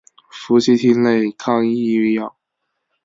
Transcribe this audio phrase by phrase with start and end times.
[0.31, 2.35] 氟西汀类抗抑郁药。